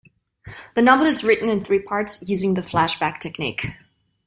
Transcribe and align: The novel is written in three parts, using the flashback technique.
The 0.73 0.81
novel 0.81 1.05
is 1.05 1.23
written 1.23 1.47
in 1.47 1.63
three 1.63 1.77
parts, 1.77 2.27
using 2.27 2.55
the 2.55 2.61
flashback 2.61 3.19
technique. 3.19 3.67